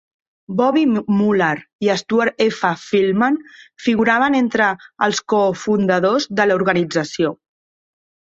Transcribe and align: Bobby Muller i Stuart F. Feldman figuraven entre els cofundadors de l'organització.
Bobby 0.59 0.83
Muller 1.17 1.57
i 1.87 1.91
Stuart 2.01 2.41
F. 2.45 2.71
Feldman 2.85 3.37
figuraven 3.89 4.39
entre 4.41 4.71
els 5.09 5.21
cofundadors 5.35 6.27
de 6.41 6.49
l'organització. 6.51 7.33